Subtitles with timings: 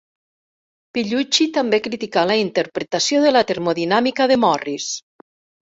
[0.97, 4.91] Pigliucci també criticà la interpretació de la termodinàmica de Morris.